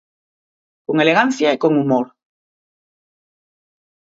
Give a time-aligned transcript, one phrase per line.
[0.87, 2.07] Con elegancia e con humor.